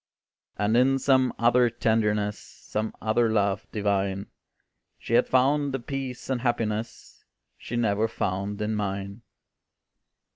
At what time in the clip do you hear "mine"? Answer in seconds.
8.73-9.21